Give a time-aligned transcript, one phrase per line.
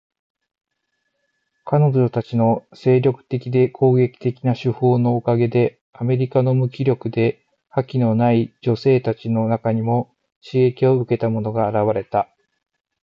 [1.63, 12.29] 彼女たちの精力的で攻撃的な手法のおかげで、アメリカの無気力で覇気のない女性たちの中にも刺激を受けた者が現れた。